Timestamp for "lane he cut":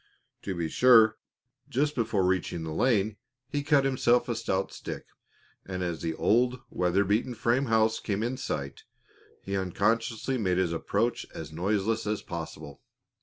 2.73-3.85